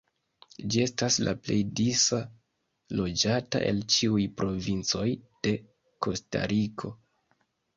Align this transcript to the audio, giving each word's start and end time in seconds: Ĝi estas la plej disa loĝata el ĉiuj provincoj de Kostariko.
Ĝi 0.73 0.79
estas 0.83 1.17
la 1.27 1.33
plej 1.47 1.57
disa 1.79 2.21
loĝata 3.01 3.61
el 3.67 3.83
ĉiuj 3.97 4.25
provincoj 4.41 5.07
de 5.45 5.55
Kostariko. 6.07 6.95